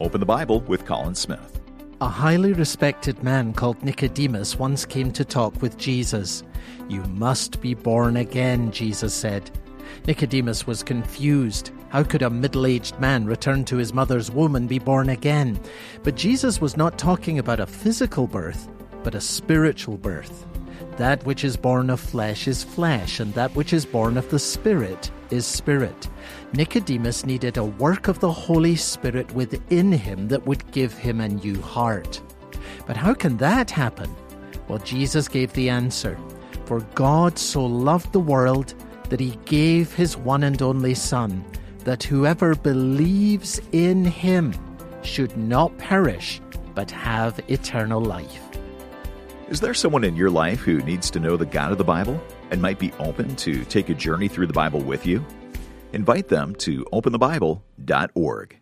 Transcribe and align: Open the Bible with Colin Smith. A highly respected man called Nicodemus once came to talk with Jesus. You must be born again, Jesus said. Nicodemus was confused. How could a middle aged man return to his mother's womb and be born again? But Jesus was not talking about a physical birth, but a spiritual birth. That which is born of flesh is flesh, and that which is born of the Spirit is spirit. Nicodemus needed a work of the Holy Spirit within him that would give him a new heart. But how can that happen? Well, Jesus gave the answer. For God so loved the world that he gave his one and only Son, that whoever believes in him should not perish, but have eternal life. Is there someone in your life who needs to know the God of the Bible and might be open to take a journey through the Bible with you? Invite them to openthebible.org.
Open 0.00 0.20
the 0.20 0.26
Bible 0.26 0.60
with 0.60 0.84
Colin 0.84 1.14
Smith. 1.14 1.60
A 2.02 2.08
highly 2.08 2.52
respected 2.52 3.22
man 3.22 3.54
called 3.54 3.82
Nicodemus 3.82 4.58
once 4.58 4.84
came 4.84 5.10
to 5.12 5.24
talk 5.24 5.62
with 5.62 5.78
Jesus. 5.78 6.42
You 6.88 7.02
must 7.04 7.62
be 7.62 7.72
born 7.72 8.18
again, 8.18 8.70
Jesus 8.70 9.14
said. 9.14 9.50
Nicodemus 10.06 10.66
was 10.66 10.82
confused. 10.82 11.70
How 11.88 12.02
could 12.02 12.20
a 12.20 12.28
middle 12.28 12.66
aged 12.66 12.98
man 13.00 13.24
return 13.24 13.64
to 13.66 13.76
his 13.76 13.94
mother's 13.94 14.30
womb 14.30 14.56
and 14.56 14.68
be 14.68 14.78
born 14.78 15.08
again? 15.08 15.58
But 16.02 16.16
Jesus 16.16 16.60
was 16.60 16.76
not 16.76 16.98
talking 16.98 17.38
about 17.38 17.60
a 17.60 17.66
physical 17.66 18.26
birth, 18.26 18.68
but 19.02 19.14
a 19.14 19.20
spiritual 19.20 19.96
birth. 19.96 20.44
That 20.96 21.24
which 21.24 21.44
is 21.44 21.56
born 21.56 21.90
of 21.90 22.00
flesh 22.00 22.48
is 22.48 22.64
flesh, 22.64 23.20
and 23.20 23.34
that 23.34 23.54
which 23.54 23.72
is 23.72 23.84
born 23.84 24.16
of 24.16 24.30
the 24.30 24.38
Spirit 24.38 25.10
is 25.30 25.44
spirit. 25.44 26.08
Nicodemus 26.52 27.26
needed 27.26 27.56
a 27.56 27.64
work 27.64 28.08
of 28.08 28.20
the 28.20 28.32
Holy 28.32 28.76
Spirit 28.76 29.30
within 29.34 29.92
him 29.92 30.28
that 30.28 30.46
would 30.46 30.70
give 30.72 30.92
him 30.94 31.20
a 31.20 31.28
new 31.28 31.60
heart. 31.60 32.22
But 32.86 32.96
how 32.96 33.14
can 33.14 33.36
that 33.38 33.70
happen? 33.70 34.14
Well, 34.68 34.78
Jesus 34.78 35.28
gave 35.28 35.52
the 35.52 35.68
answer. 35.68 36.18
For 36.64 36.80
God 36.94 37.38
so 37.38 37.64
loved 37.64 38.12
the 38.12 38.20
world 38.20 38.74
that 39.08 39.20
he 39.20 39.38
gave 39.44 39.92
his 39.92 40.16
one 40.16 40.44
and 40.44 40.60
only 40.62 40.94
Son, 40.94 41.44
that 41.84 42.02
whoever 42.02 42.54
believes 42.54 43.60
in 43.72 44.04
him 44.04 44.54
should 45.02 45.36
not 45.36 45.76
perish, 45.78 46.40
but 46.74 46.90
have 46.90 47.40
eternal 47.48 48.00
life. 48.00 48.55
Is 49.48 49.60
there 49.60 49.74
someone 49.74 50.02
in 50.02 50.16
your 50.16 50.28
life 50.28 50.58
who 50.58 50.78
needs 50.78 51.08
to 51.10 51.20
know 51.20 51.36
the 51.36 51.46
God 51.46 51.70
of 51.70 51.78
the 51.78 51.84
Bible 51.84 52.20
and 52.50 52.60
might 52.60 52.80
be 52.80 52.90
open 52.98 53.36
to 53.36 53.64
take 53.66 53.88
a 53.88 53.94
journey 53.94 54.26
through 54.26 54.48
the 54.48 54.52
Bible 54.52 54.80
with 54.80 55.06
you? 55.06 55.24
Invite 55.92 56.26
them 56.26 56.56
to 56.56 56.84
openthebible.org. 56.92 58.60